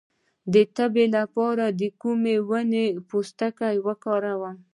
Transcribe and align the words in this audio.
د 0.53 0.55
تبې 0.75 1.05
لپاره 1.17 1.65
د 1.79 1.81
کومې 2.01 2.35
ونې 2.49 2.85
پوستکی 3.09 3.75
وکاروم؟ 3.87 4.57